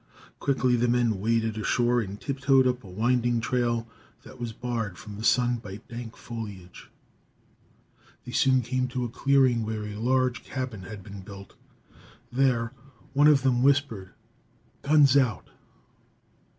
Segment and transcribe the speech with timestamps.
[0.39, 3.87] Quickly, the men waded ashore and tiptoed up a winding trail
[4.23, 6.89] that was barred from the sun by dank foliage.
[8.25, 11.53] They soon came to a clearing where a large cabin had been built.
[12.31, 12.73] There,
[13.13, 14.15] one of them whispered,
[14.81, 15.51] "Guns out!"